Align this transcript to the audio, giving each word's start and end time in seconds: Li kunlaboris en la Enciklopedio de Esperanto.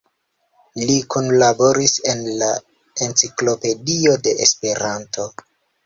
Li 0.87 0.95
kunlaboris 1.15 1.93
en 2.15 2.25
la 2.41 2.49
Enciklopedio 3.09 4.19
de 4.27 4.39
Esperanto. 4.49 5.33